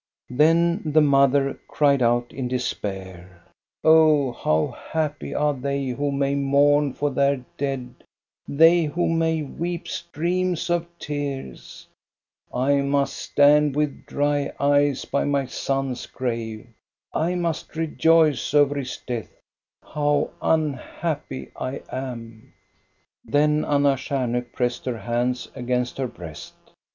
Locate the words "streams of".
9.87-10.87